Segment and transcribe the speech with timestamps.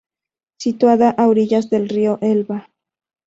[0.57, 2.71] Situada a orillas del río Elba.